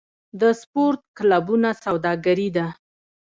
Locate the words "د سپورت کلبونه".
0.39-1.69